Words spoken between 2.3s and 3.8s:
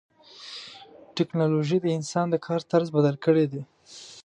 کار طرز بدل کړی دی.